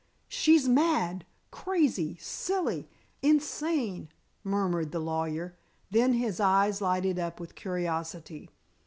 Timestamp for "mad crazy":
0.67-2.17